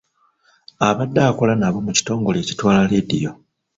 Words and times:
Abadde 0.87 1.19
akola 1.29 1.53
nabo 1.57 1.77
mu 1.85 1.91
kitongole 1.97 2.37
ekitwala 2.41 2.79
leediyo. 2.91 3.31